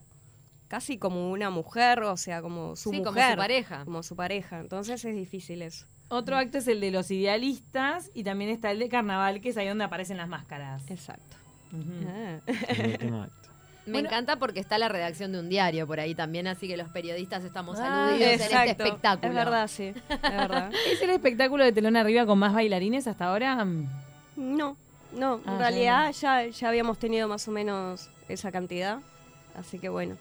casi 0.69 0.97
como 0.97 1.29
una 1.29 1.49
mujer, 1.49 2.01
o 2.03 2.15
sea, 2.15 2.41
como 2.41 2.77
su 2.77 2.91
Sí, 2.91 2.97
mujer. 3.01 3.13
como 3.13 3.31
su 3.31 3.37
pareja. 3.37 3.83
Como 3.85 4.03
su 4.03 4.15
pareja, 4.15 4.59
entonces 4.61 5.03
es 5.03 5.15
difícil 5.15 5.61
eso. 5.63 5.85
Otro 6.07 6.37
acto 6.37 6.59
es 6.59 6.67
el 6.69 6.79
de 6.79 6.91
los 6.91 7.11
idealistas 7.11 8.09
y 8.13 8.23
también 8.23 8.51
está 8.51 8.71
el 8.71 8.79
de 8.79 8.87
carnaval, 8.87 9.41
que 9.41 9.49
es 9.49 9.57
ahí 9.57 9.67
donde 9.67 9.83
aparecen 9.83 10.15
las 10.15 10.29
máscaras. 10.29 10.89
Exacto. 10.89 11.35
Ujú. 11.73 12.07
Ah. 12.07 12.39
El 12.69 12.91
último 12.91 13.21
acto. 13.23 13.49
Me 13.85 13.91
Bueno. 13.93 14.07
encanta 14.07 14.37
porque 14.37 14.61
está 14.61 14.77
la 14.77 14.87
redacción 14.87 15.33
de 15.33 15.39
un 15.39 15.49
diario 15.49 15.85
por 15.85 15.99
ahí 15.99 16.15
también, 16.15 16.47
así 16.47 16.69
que 16.69 16.77
los 16.77 16.87
periodistas 16.87 17.43
estamos 17.43 17.77
Ah, 17.79 18.05
aludidos 18.07 18.31
en 18.31 18.41
este 18.41 18.69
espectáculo. 18.71 19.27
Es 19.29 19.35
verdad, 19.35 19.67
sí. 19.67 19.93
Es 20.09 20.21
verdad. 20.21 20.71
¿Es 20.91 21.01
el 21.01 21.09
espectáculo 21.09 21.65
de 21.65 21.73
telón 21.73 21.97
arriba 21.97 22.25
con 22.25 22.39
más 22.39 22.53
bailarines 22.53 23.07
hasta 23.07 23.25
ahora? 23.25 23.55
No, 24.37 24.77
no, 25.11 25.41
Ah, 25.45 25.51
en 25.53 25.59
realidad 25.59 26.11
ya, 26.13 26.47
ya 26.47 26.69
habíamos 26.69 26.97
tenido 26.97 27.27
más 27.27 27.45
o 27.49 27.51
menos 27.51 28.09
esa 28.29 28.51
cantidad, 28.53 28.99
así 29.59 29.79
que 29.79 29.89
bueno. 29.89 30.15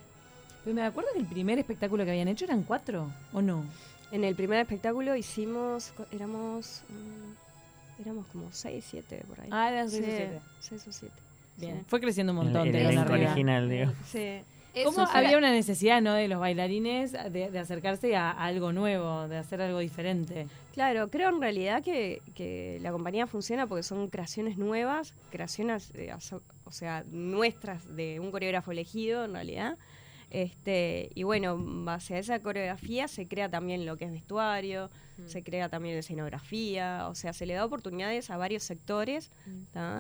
Pero 0.64 0.75
me 0.75 0.82
acuerdo 0.82 1.11
que 1.14 1.21
el 1.21 1.26
primer 1.26 1.59
espectáculo 1.61 2.04
que 2.04 2.11
habían 2.11 2.28
hecho 2.28 2.44
eran 2.47 2.64
cuatro, 2.64 3.12
¿o 3.32 3.40
no? 3.42 3.64
En 4.11 4.25
el 4.25 4.35
primer 4.35 4.59
espectáculo 4.59 5.14
hicimos, 5.16 5.92
éramos, 6.11 6.82
mm, 6.88 8.02
éramos 8.02 8.26
como 8.26 8.49
6, 8.50 8.85
7 8.90 9.25
por 9.28 9.40
ahí. 9.40 9.49
Ah, 9.52 9.71
eran 9.71 9.88
seis 9.88 10.02
o 10.02 10.06
siete. 10.06 10.40
seis 10.59 10.87
o 10.88 10.92
7. 10.92 11.14
Bien. 11.62 11.85
Fue 11.87 12.00
creciendo 12.00 12.33
un 12.33 12.38
El, 12.40 12.45
montón 12.45 12.69
el 12.69 12.76
elenco 12.76 13.00
arriba. 13.12 13.31
original, 13.31 13.71
digo. 13.71 13.92
Sí. 14.04 14.40
¿Cómo 14.85 15.07
había 15.12 15.37
una 15.37 15.50
necesidad, 15.50 16.00
no, 16.00 16.14
de 16.14 16.28
los 16.28 16.40
bailarines 16.40 17.12
de, 17.12 17.50
de 17.50 17.59
acercarse 17.59 18.16
a, 18.16 18.31
a 18.31 18.47
algo 18.47 18.73
nuevo, 18.73 19.28
de 19.28 19.37
hacer 19.37 19.61
algo 19.61 19.81
diferente? 19.81 20.47
Claro, 20.73 21.11
creo 21.11 21.28
en 21.28 21.42
realidad 21.42 21.83
que, 21.83 22.23
que 22.35 22.78
la 22.81 22.90
compañía 22.90 23.26
funciona 23.26 23.66
porque 23.66 23.83
son 23.83 24.09
creaciones 24.09 24.57
nuevas, 24.57 25.14
creaciones, 25.31 25.92
eh, 25.95 26.14
o 26.64 26.71
sea, 26.71 27.04
nuestras 27.11 27.95
de 27.95 28.19
un 28.19 28.31
coreógrafo 28.31 28.71
elegido 28.73 29.26
en 29.26 29.35
realidad. 29.35 29.76
Este, 30.35 31.11
y 31.15 31.25
bueno, 31.25 31.53
en 31.53 31.85
base 31.85 32.15
a 32.15 32.19
esa 32.19 32.41
coreografía 32.41 33.07
se 33.07 33.29
crea 33.29 33.51
también 33.51 33.85
lo 33.85 33.99
que 33.99 34.07
es 34.07 34.11
vestuario, 34.12 34.91
se 35.27 35.43
crea 35.45 35.69
también 35.69 35.97
escenografía, 35.99 37.07
o 37.11 37.15
sea, 37.15 37.35
se 37.35 37.45
le 37.45 37.53
da 37.53 37.67
oportunidades 37.67 38.31
a 38.31 38.39
varios 38.39 38.62
sectores 38.62 39.31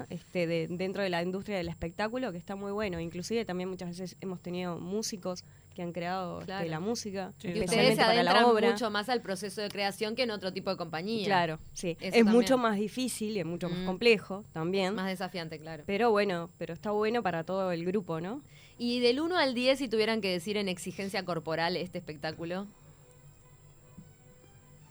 este, 0.08 0.46
de- 0.46 0.68
dentro 0.70 1.02
de 1.02 1.10
la 1.10 1.22
industria 1.22 1.58
del 1.58 1.68
espectáculo, 1.68 2.32
que 2.32 2.38
está 2.38 2.56
muy 2.56 2.72
bueno. 2.72 2.98
Inclusive 2.98 3.44
también 3.44 3.68
muchas 3.68 3.90
veces 3.90 4.16
hemos 4.22 4.40
tenido 4.40 4.78
músicos 4.78 5.44
que 5.74 5.82
han 5.82 5.92
creado 5.92 6.40
este, 6.40 6.46
Claro. 6.46 6.68
la 6.68 6.80
música, 6.80 7.32
Sí, 7.38 7.48
Y 7.48 7.50
ustedes 7.50 7.64
especialmente 7.64 7.96
se 7.96 8.00
para 8.02 8.22
la 8.22 8.30
adentran 8.30 8.50
obra. 8.52 8.70
mucho 8.70 8.90
más 8.90 9.08
al 9.10 9.20
proceso 9.22 9.60
de 9.60 9.68
creación 9.68 10.14
que 10.16 10.22
en 10.22 10.30
otro 10.30 10.52
tipo 10.52 10.70
de 10.70 10.76
compañía. 10.76 11.24
Claro, 11.26 11.58
sí. 11.72 11.90
Eso 12.00 12.06
es 12.08 12.12
también. 12.14 12.34
mucho 12.36 12.58
más 12.58 12.76
difícil 12.76 13.36
y 13.36 13.40
es 13.40 13.46
mucho 13.46 13.68
Mm. 13.68 13.72
más 13.72 13.86
complejo 13.86 14.44
también. 14.52 14.94
Más 14.94 15.08
desafiante, 15.08 15.58
claro. 15.58 15.84
Pero 15.86 16.10
bueno, 16.10 16.50
pero 16.58 16.72
está 16.74 16.90
bueno 16.90 17.22
para 17.22 17.44
todo 17.44 17.70
el 17.72 17.84
grupo, 17.86 18.20
¿no? 18.20 18.42
Y 18.84 18.98
del 18.98 19.20
1 19.20 19.36
al 19.36 19.54
10, 19.54 19.78
si 19.78 19.86
tuvieran 19.86 20.20
que 20.20 20.28
decir 20.28 20.56
en 20.56 20.68
exigencia 20.68 21.24
corporal 21.24 21.76
este 21.76 21.98
espectáculo. 21.98 22.66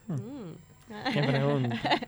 Mm. 0.08 1.12
Qué 1.12 1.22
pregunta. 1.22 1.78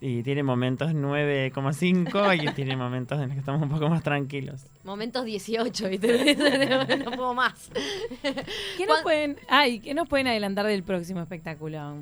Y 0.00 0.22
tiene 0.22 0.44
momentos 0.44 0.92
9,5 0.92 2.44
y 2.44 2.54
tiene 2.54 2.76
momentos 2.76 3.18
en 3.18 3.24
los 3.24 3.32
que 3.32 3.40
estamos 3.40 3.60
un 3.60 3.68
poco 3.68 3.88
más 3.88 4.04
tranquilos. 4.04 4.64
Momentos 4.84 5.24
18, 5.24 5.88
¿viste? 5.88 6.36
no 7.04 7.10
puedo 7.10 7.34
más. 7.34 7.68
¿Qué 8.76 8.86
nos, 8.86 9.02
pueden, 9.02 9.36
ay, 9.48 9.80
¿Qué 9.80 9.94
nos 9.94 10.06
pueden 10.06 10.28
adelantar 10.28 10.66
del 10.66 10.84
próximo 10.84 11.20
espectáculo? 11.20 11.96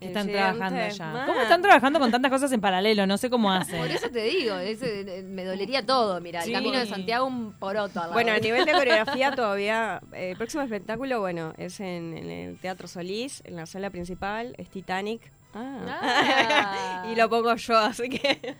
Están 0.00 0.28
trabajando 0.28 0.88
ya. 0.88 1.06
más. 1.12 1.26
¿Cómo 1.26 1.40
están 1.40 1.60
trabajando 1.62 1.98
con 1.98 2.10
tantas 2.10 2.30
cosas 2.30 2.52
en 2.52 2.60
paralelo? 2.60 3.06
No 3.06 3.18
sé 3.18 3.28
cómo 3.30 3.50
hacen. 3.52 3.78
Por 3.80 3.90
eso 3.90 4.08
te 4.10 4.22
digo, 4.22 4.56
es, 4.56 4.80
eh, 4.82 5.24
me 5.28 5.44
dolería 5.44 5.84
todo. 5.84 6.20
Mira, 6.20 6.42
Sí. 6.42 6.50
el 6.50 6.54
camino 6.54 6.78
de 6.78 6.86
Santiago, 6.86 7.26
un 7.26 7.52
poroto. 7.54 7.98
al 8.00 8.06
lado. 8.06 8.12
Bueno, 8.12 8.32
a 8.32 8.38
nivel 8.38 8.64
de 8.64 8.72
coreografía 8.72 9.32
todavía, 9.36 10.00
eh, 10.12 10.30
el 10.30 10.36
próximo 10.36 10.62
espectáculo, 10.62 11.20
bueno, 11.20 11.52
es 11.58 11.80
en, 11.80 12.16
en 12.16 12.30
el 12.30 12.58
Teatro 12.58 12.86
Solís, 12.86 13.42
en 13.44 13.56
la 13.56 13.66
sala 13.66 13.90
principal, 13.90 14.54
es 14.58 14.68
Titanic. 14.68 15.32
Ah. 15.54 17.04
y 17.12 17.16
lo 17.16 17.28
pongo 17.28 17.54
yo, 17.56 17.76
así 17.78 18.08
que 18.08 18.56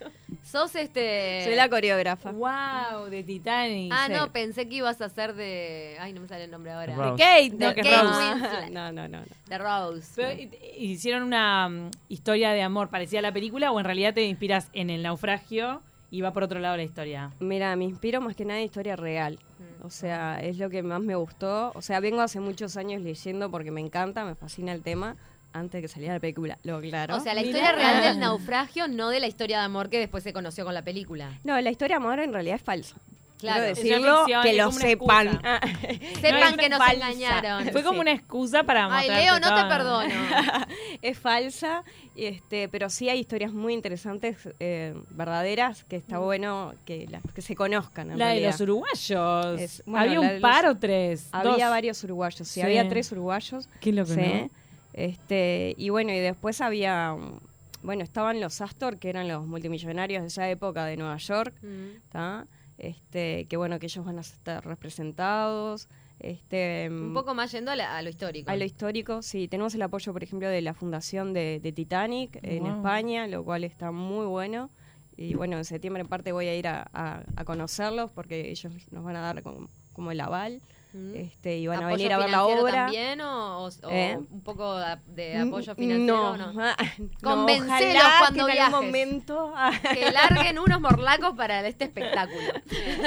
Sos 0.50 0.74
este. 0.76 1.42
soy 1.44 1.54
la 1.56 1.68
coreógrafa. 1.68 2.32
Wow, 2.32 3.06
de 3.10 3.22
Titanic. 3.22 3.92
Ah, 3.94 4.04
sí. 4.06 4.12
no, 4.14 4.32
pensé 4.32 4.68
que 4.68 4.76
ibas 4.76 5.00
a 5.00 5.04
hacer 5.06 5.34
de. 5.34 5.96
Ay, 6.00 6.12
no 6.14 6.22
me 6.22 6.28
sale 6.28 6.44
el 6.44 6.50
nombre 6.50 6.72
ahora. 6.72 6.94
Rose. 6.96 7.12
De 7.12 7.18
Kate, 7.18 7.50
De 7.56 7.66
no, 7.66 7.74
que 7.74 7.82
Kate 7.82 8.02
Rose. 8.02 8.70
No, 8.70 8.92
no, 8.92 9.08
no, 9.08 9.18
no. 9.18 9.24
De 9.46 9.58
Rose. 9.58 10.12
Pero, 10.16 10.32
¿y- 10.32 10.50
y- 10.78 10.86
¿Hicieron 10.92 11.22
una 11.24 11.68
mm, 11.68 11.90
historia 12.08 12.52
de 12.52 12.62
amor 12.62 12.88
parecida 12.88 13.18
a 13.18 13.22
la 13.22 13.32
película 13.32 13.70
o 13.72 13.78
en 13.78 13.84
realidad 13.84 14.14
te 14.14 14.22
inspiras 14.24 14.70
en 14.72 14.88
el 14.90 15.02
naufragio 15.02 15.82
y 16.10 16.22
va 16.22 16.32
por 16.32 16.44
otro 16.44 16.60
lado 16.60 16.76
la 16.76 16.82
historia? 16.82 17.30
Mira, 17.40 17.76
me 17.76 17.84
inspiro 17.84 18.20
más 18.22 18.34
que 18.34 18.44
nada 18.46 18.58
en 18.60 18.64
historia 18.66 18.96
real. 18.96 19.38
O 19.82 19.90
sea, 19.90 20.40
es 20.42 20.56
lo 20.58 20.70
que 20.70 20.82
más 20.82 21.00
me 21.00 21.14
gustó. 21.14 21.72
O 21.74 21.82
sea, 21.82 22.00
vengo 22.00 22.20
hace 22.20 22.40
muchos 22.40 22.76
años 22.76 23.02
leyendo 23.02 23.50
porque 23.50 23.70
me 23.70 23.80
encanta, 23.80 24.24
me 24.24 24.34
fascina 24.34 24.72
el 24.72 24.82
tema. 24.82 25.16
Antes 25.58 25.78
de 25.78 25.82
que 25.82 25.88
saliera 25.88 26.14
la 26.14 26.20
película, 26.20 26.58
lo 26.62 26.80
claro. 26.80 27.16
O 27.16 27.20
sea, 27.20 27.34
la 27.34 27.42
Mirá. 27.42 27.50
historia 27.58 27.72
real 27.72 28.02
del 28.02 28.18
naufragio, 28.20 28.88
no 28.88 29.08
de 29.10 29.20
la 29.20 29.26
historia 29.26 29.58
de 29.58 29.64
amor 29.64 29.90
que 29.90 29.98
después 29.98 30.22
se 30.24 30.32
conoció 30.32 30.64
con 30.64 30.74
la 30.74 30.82
película. 30.82 31.38
No, 31.44 31.60
la 31.60 31.70
historia 31.70 31.98
de 31.98 32.04
amor 32.04 32.18
en 32.20 32.32
realidad 32.32 32.56
es 32.56 32.62
falsa. 32.62 32.96
Claro. 33.38 33.60
Quiero 33.60 33.72
Es 33.72 33.76
decirlo, 33.84 34.16
ficción, 34.24 34.42
que 34.42 34.50
es 34.50 34.56
lo 34.56 34.72
sepan. 34.72 35.40
Ah, 35.44 35.60
Sepan 36.20 36.54
es 36.54 36.56
que 36.56 36.68
nos 36.68 36.78
falsa. 36.80 36.94
engañaron. 36.94 37.68
Fue 37.70 37.84
como 37.84 37.94
Sí. 37.94 38.00
una 38.00 38.10
excusa 38.12 38.64
para 38.64 38.88
Ay, 38.92 39.08
Leo, 39.08 39.38
no 39.38 39.54
te 39.54 39.64
perdono. 39.68 40.08
es 41.02 41.16
falsa, 41.20 41.84
este, 42.16 42.68
pero 42.68 42.90
sí 42.90 43.08
hay 43.08 43.20
historias 43.20 43.52
muy 43.52 43.74
interesantes, 43.74 44.48
eh, 44.58 44.92
verdaderas, 45.10 45.84
que 45.84 45.94
está 45.94 46.18
bueno 46.18 46.74
que, 46.84 47.06
las 47.08 47.22
que 47.32 47.40
se 47.40 47.54
conozcan. 47.54 48.10
En 48.10 48.18
La 48.18 48.30
de 48.30 48.40
los 48.40 48.60
uruguayos. 48.60 49.60
Es- 49.60 49.82
bueno, 49.86 50.00
¿Había 50.00 50.14
la 50.14 50.20
un 50.20 50.32
los- 50.32 50.40
par 50.42 50.66
o 50.66 50.76
tres? 50.76 51.28
Había 51.30 51.52
Dos. 51.66 51.70
varios 51.70 52.02
uruguayos, 52.02 52.48
sí, 52.48 52.54
Sí. 52.54 52.62
había 52.62 52.88
tres 52.88 53.12
uruguayos. 53.12 53.68
Qué 53.80 53.92
loco, 53.92 54.14
sí. 54.14 54.20
¿no? 54.20 54.50
Este, 54.98 55.74
y 55.78 55.90
bueno, 55.90 56.12
y 56.12 56.18
después 56.18 56.60
había, 56.60 57.12
um, 57.14 57.38
bueno, 57.82 58.02
estaban 58.02 58.40
los 58.40 58.60
Astor, 58.60 58.98
que 58.98 59.08
eran 59.10 59.28
los 59.28 59.46
multimillonarios 59.46 60.22
de 60.22 60.28
esa 60.28 60.50
época 60.50 60.84
de 60.86 60.96
Nueva 60.96 61.16
York, 61.18 61.54
Mm. 61.62 62.42
Este, 62.78 63.46
que 63.48 63.56
bueno, 63.56 63.78
que 63.80 63.86
ellos 63.86 64.04
van 64.04 64.18
a 64.18 64.20
estar 64.20 64.64
representados. 64.64 65.88
Este, 66.20 66.88
Un 66.90 67.12
poco 67.14 67.34
más 67.34 67.50
yendo 67.52 67.70
a, 67.72 67.76
la- 67.76 67.96
a 67.96 68.02
lo 68.02 68.08
histórico. 68.08 68.50
A 68.50 68.56
lo 68.56 68.64
histórico, 68.64 69.22
sí. 69.22 69.48
Tenemos 69.48 69.74
el 69.74 69.82
apoyo, 69.82 70.12
por 70.12 70.22
ejemplo, 70.22 70.48
de 70.48 70.60
la 70.62 70.74
fundación 70.74 71.32
de, 71.32 71.60
de 71.60 71.72
Titanic 71.72 72.38
en. 72.42 72.66
España, 72.66 73.26
lo 73.26 73.44
cual 73.44 73.64
está 73.64 73.90
muy 73.92 74.26
bueno. 74.26 74.70
Y 75.16 75.34
bueno, 75.34 75.56
en 75.58 75.64
septiembre 75.64 76.02
en 76.02 76.08
parte 76.08 76.30
voy 76.32 76.46
a 76.46 76.54
ir 76.56 76.68
a, 76.68 76.88
a- 76.92 77.22
a 77.36 77.44
conocerlos 77.44 78.10
porque 78.12 78.50
ellos 78.50 78.72
nos 78.92 79.02
van 79.04 79.16
a 79.16 79.20
dar 79.20 79.42
como, 79.42 79.68
como 79.92 80.12
el 80.12 80.20
aval. 80.20 80.60
Este, 81.14 81.58
y 81.58 81.66
van 81.66 81.76
a 81.82 81.86
¿Apoyo 81.88 81.96
venir 81.98 82.12
a 82.12 82.18
ver 82.18 82.30
la 82.30 82.44
obra. 82.44 82.72
también 82.86 83.20
o, 83.20 83.64
o- 83.64 83.66
o 83.68 83.90
¿Eh? 83.90 84.16
un 84.18 84.40
poco 84.42 84.78
de, 85.06 85.36
apoyo 85.36 85.74
financiero? 85.74 86.06
No, 86.06 86.30
o 86.30 86.36
no? 86.36 86.62
ah, 86.62 86.76
no, 86.98 87.08
cuando 87.22 87.46
que 87.46 87.52
en 87.56 87.66
viajes. 87.66 88.60
algún 88.74 88.86
momento. 88.86 89.52
ah, 89.54 89.72
Que 89.94 90.10
larguen 90.10 90.58
unos 90.58 90.80
morlacos 90.80 91.34
para 91.36 91.66
este 91.68 91.84
espectáculo. 91.84 92.40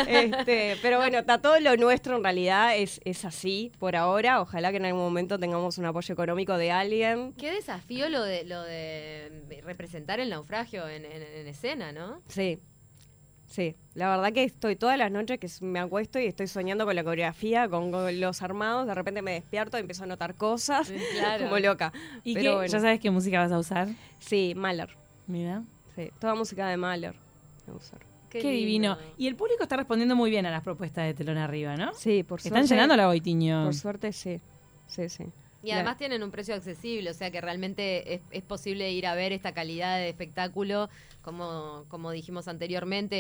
este, 0.07 0.77
pero 0.81 0.97
bueno, 0.97 1.19
está 1.19 1.41
todo 1.41 1.59
lo 1.59 1.75
nuestro 1.77 2.17
en 2.17 2.23
realidad 2.23 2.75
es, 2.77 3.01
es 3.03 3.25
así 3.25 3.71
por 3.79 3.95
ahora. 3.95 4.41
Ojalá 4.41 4.71
que 4.71 4.77
en 4.77 4.85
algún 4.85 5.01
momento 5.01 5.39
tengamos 5.39 5.77
un 5.77 5.85
apoyo 5.85 6.13
económico 6.13 6.57
de 6.57 6.71
alguien. 6.71 7.33
Qué 7.33 7.51
desafío 7.51 8.09
lo 8.09 8.23
de 8.23 8.43
lo 8.45 8.61
de 8.63 9.61
representar 9.63 10.19
el 10.19 10.29
naufragio 10.29 10.87
en, 10.87 11.05
en- 11.05 11.21
en 11.23 11.47
escena, 11.47 11.91
¿no? 11.91 12.21
Sí, 12.27 12.59
sí. 13.51 13.75
La 13.93 14.09
verdad 14.09 14.31
que 14.33 14.43
estoy 14.43 14.75
todas 14.75 14.97
las 14.97 15.11
noches 15.11 15.37
que 15.37 15.47
me 15.65 15.79
acuesto 15.79 16.19
y 16.19 16.25
estoy 16.25 16.47
soñando 16.47 16.85
con 16.85 16.95
la 16.95 17.03
coreografía, 17.03 17.67
con, 17.67 17.91
con 17.91 18.19
los 18.19 18.41
armados. 18.41 18.87
De 18.87 18.95
repente 18.95 19.21
me 19.21 19.33
despierto 19.33 19.77
y 19.77 19.81
empiezo 19.81 20.03
a 20.03 20.07
notar 20.07 20.35
cosas 20.35 20.91
claro. 21.13 21.45
como 21.45 21.59
loca. 21.59 21.91
¿Y 22.23 22.33
Pero 22.33 22.51
qué? 22.51 22.55
bueno. 22.55 22.71
¿Ya 22.71 22.79
sabes 22.79 22.99
qué 22.99 23.11
música 23.11 23.39
vas 23.39 23.51
a 23.51 23.59
usar? 23.59 23.89
Sí, 24.19 24.53
Mahler. 24.55 24.95
Mira. 25.27 25.63
Sí, 25.95 26.09
toda 26.19 26.35
música 26.35 26.67
de 26.69 26.77
Mahler. 26.77 27.15
voy 27.67 27.75
a 27.75 27.77
usar. 27.77 27.99
Qué, 28.29 28.39
divino. 28.49 28.97
Y 29.17 29.27
el 29.27 29.35
público 29.35 29.63
está 29.63 29.75
respondiendo 29.75 30.15
muy 30.15 30.29
bien 30.29 30.45
a 30.45 30.51
las 30.51 30.63
propuestas 30.63 31.05
de 31.05 31.13
Telón 31.13 31.37
Arriba, 31.37 31.75
¿no? 31.75 31.93
Sí, 31.93 32.23
por 32.23 32.39
Están 32.39 32.53
suerte. 32.53 32.75
llenando 32.75 32.95
la 32.95 33.07
Goitiño. 33.07 33.65
Por 33.65 33.75
suerte, 33.75 34.13
sí. 34.13 34.39
Sí, 34.87 35.09
sí. 35.09 35.25
Y 35.63 35.71
además 35.71 35.97
tienen 35.97 36.23
un 36.23 36.31
precio 36.31 36.55
accesible, 36.55 37.09
o 37.09 37.13
sea 37.13 37.29
que 37.29 37.39
realmente 37.39 38.15
es, 38.15 38.21
es 38.31 38.41
posible 38.41 38.89
ir 38.91 39.05
a 39.05 39.13
ver 39.13 39.31
esta 39.31 39.53
calidad 39.53 39.97
de 39.97 40.09
espectáculo, 40.09 40.89
como, 41.21 41.85
como 41.87 42.11
dijimos 42.11 42.47
anteriormente, 42.47 43.15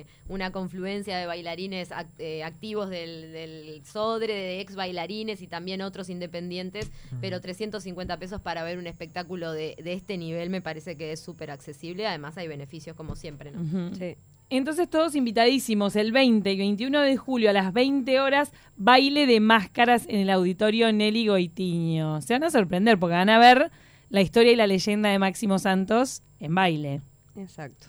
eh, 0.00 0.06
una 0.28 0.50
confluencia 0.52 1.16
de 1.18 1.26
bailarines 1.26 1.90
act- 1.90 2.18
eh, 2.18 2.42
activos 2.42 2.90
del, 2.90 3.32
del 3.32 3.84
Sodre, 3.84 4.32
de 4.34 4.60
ex 4.60 4.74
bailarines 4.76 5.42
y 5.42 5.46
también 5.46 5.82
otros 5.82 6.08
independientes, 6.10 6.90
pero 7.20 7.40
350 7.40 8.18
pesos 8.18 8.40
para 8.40 8.62
ver 8.64 8.78
un 8.78 8.86
espectáculo 8.86 9.52
de, 9.52 9.76
de 9.82 9.92
este 9.92 10.16
nivel 10.18 10.50
me 10.50 10.60
parece 10.62 10.96
que 10.96 11.12
es 11.12 11.20
súper 11.20 11.50
accesible, 11.50 12.06
además 12.06 12.36
hay 12.38 12.48
beneficios 12.48 12.96
como 12.96 13.14
siempre, 13.16 13.50
¿no? 13.52 13.94
Sí. 13.94 14.16
Entonces 14.50 14.88
todos 14.90 15.14
invitadísimos 15.16 15.96
el 15.96 16.12
20 16.12 16.52
y 16.52 16.56
21 16.58 17.00
de 17.00 17.16
julio 17.16 17.50
a 17.50 17.52
las 17.54 17.72
20 17.72 18.20
horas, 18.20 18.52
baile 18.76 19.26
de 19.26 19.40
máscaras 19.40 20.04
en 20.06 20.16
el 20.20 20.30
auditorio 20.30 20.92
Nelly 20.92 21.28
Goitiño. 21.28 22.20
Se 22.20 22.34
van 22.34 22.44
a 22.44 22.50
sorprender 22.50 22.98
porque 22.98 23.14
van 23.14 23.30
a 23.30 23.38
ver 23.38 23.70
la 24.10 24.20
historia 24.20 24.52
y 24.52 24.56
la 24.56 24.66
leyenda 24.66 25.08
de 25.08 25.18
Máximo 25.18 25.58
Santos 25.58 26.22
en 26.40 26.54
baile. 26.54 27.00
Exacto. 27.36 27.86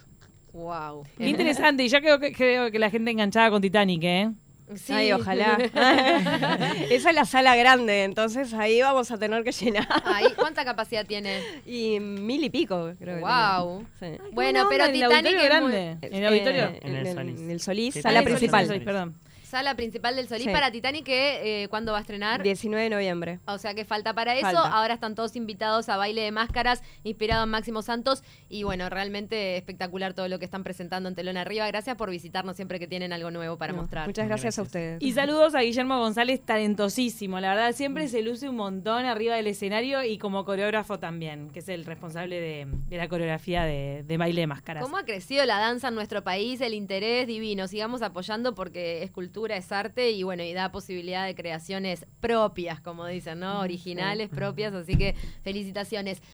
Wow. 0.53 1.03
Qué 1.17 1.27
interesante, 1.27 1.83
y 1.83 1.89
ya 1.89 1.99
creo 1.99 2.19
que, 2.19 2.31
creo 2.31 2.71
que 2.71 2.79
la 2.79 2.89
gente 2.89 3.11
enganchada 3.11 3.49
con 3.49 3.61
Titanic, 3.61 4.03
¿eh? 4.03 4.31
Sí. 4.75 4.93
Ay, 4.93 5.11
ojalá. 5.11 5.57
Esa 6.89 7.09
es 7.09 7.15
la 7.15 7.25
sala 7.25 7.55
grande, 7.55 8.03
entonces 8.03 8.53
ahí 8.53 8.81
vamos 8.81 9.11
a 9.11 9.17
tener 9.17 9.43
que 9.43 9.51
llenar. 9.51 9.87
Ahí, 10.05 10.25
¿Cuánta 10.35 10.65
capacidad 10.65 11.05
tiene? 11.05 11.39
Y 11.65 11.99
mil 11.99 12.43
y 12.43 12.49
pico, 12.49 12.93
creo 12.97 13.17
que 13.17 13.21
Wow. 13.21 13.85
tiene. 13.99 14.17
Sí. 14.17 14.23
Bueno, 14.31 14.65
pero 14.69 14.85
onda, 14.85 14.97
en 14.97 15.03
el 15.03 15.09
Titanic 15.09 15.33
auditorio 15.35 15.55
es 15.55 15.61
muy- 15.61 15.71
grande. 15.71 16.07
En 16.07 16.13
el 16.15 16.27
auditorio. 16.27 16.63
Eh, 16.65 16.79
En 16.81 16.95
el 16.95 17.13
Solís. 17.13 17.39
en 17.41 17.51
el 17.51 17.59
Solís, 17.59 17.93
sala 18.01 18.21
principal. 18.23 18.65
Solís, 18.67 18.83
perdón. 18.83 19.15
Sala 19.45 19.75
principal 19.75 20.15
del 20.15 20.27
Solís 20.27 20.45
Sí. 20.45 20.51
para 20.51 20.71
Titanic, 20.71 21.05
que 21.05 21.63
eh, 21.63 21.67
¿cuándo 21.69 21.91
va 21.91 21.99
a 21.99 22.01
estrenar? 22.01 22.43
19 22.43 22.83
de 22.83 22.89
noviembre. 22.89 23.39
O 23.45 23.57
sea 23.57 23.73
que 23.73 23.85
falta 23.85 24.13
para 24.13 24.33
eso. 24.35 24.41
Falta. 24.43 24.67
Ahora 24.75 24.93
están 24.95 25.15
todos 25.15 25.35
invitados 25.35 25.87
a 25.89 25.97
baile 25.97 26.21
de 26.21 26.31
máscaras, 26.31 26.83
inspirado 27.03 27.43
en 27.43 27.49
Máximo 27.49 27.81
Santos. 27.81 28.23
Y 28.49 28.63
bueno, 28.63 28.89
realmente 28.89 29.57
espectacular 29.57 30.13
todo 30.13 30.27
lo 30.27 30.39
que 30.39 30.45
están 30.45 30.63
presentando 30.63 31.07
en 31.09 31.15
Telón 31.15 31.37
Arriba. 31.37 31.67
Gracias 31.67 31.95
por 31.95 32.09
visitarnos 32.09 32.55
siempre 32.55 32.79
que 32.79 32.87
tienen 32.87 33.13
algo 33.13 33.31
nuevo 33.31 33.57
para 33.57 33.73
No, 33.73 33.81
mostrar. 33.81 34.07
Muchas 34.07 34.27
gracias, 34.27 34.57
a 34.59 34.61
ustedes. 34.63 35.01
Y 35.01 35.11
saludos 35.13 35.55
a 35.55 35.61
Guillermo 35.61 35.97
González, 35.99 36.41
talentosísimo. 36.43 37.39
La 37.39 37.49
verdad, 37.55 37.71
siempre 37.73 38.07
se 38.07 38.21
luce 38.21 38.49
un 38.49 38.55
montón 38.55 39.05
arriba 39.05 39.35
del 39.35 39.47
escenario 39.47 40.03
y 40.03 40.17
como 40.17 40.43
coreógrafo 40.45 40.99
también, 40.99 41.49
que 41.51 41.59
es 41.59 41.69
el 41.69 41.85
responsable 41.85 42.39
de, 42.41 42.67
de 42.89 42.97
la 42.97 43.07
coreografía 43.07 43.63
de, 43.63 44.03
de 44.07 44.17
baile 44.17 44.41
de 44.41 44.47
máscaras. 44.47 44.83
¿Cómo 44.83 44.97
ha 44.97 45.03
crecido 45.05 45.45
la 45.45 45.59
danza 45.59 45.89
en 45.89 45.95
nuestro 45.95 46.23
país? 46.23 46.61
El 46.61 46.73
interés 46.73 47.27
divino. 47.27 47.67
Sigamos 47.67 48.01
apoyando 48.01 48.55
porque 48.55 49.03
es 49.03 49.11
cultura 49.11 49.34
es 49.43 49.71
arte 49.71 50.11
y 50.11 50.23
bueno, 50.23 50.43
y 50.43 50.53
da 50.53 50.71
posibilidad 50.71 51.25
de 51.25 51.35
creaciones 51.35 52.05
propias, 52.19 52.79
como 52.79 53.05
dicen, 53.05 53.39
¿no? 53.39 53.59
Originales, 53.59 54.29
propias, 54.29 54.73
así 54.73 54.95
que 54.97 55.15
felicitaciones. 55.43 56.21